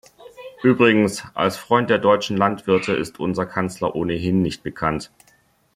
[0.63, 5.11] Übrigens, als Freund der deutschen Landwirte ist unser Kanzler ohnehin nicht bekannt!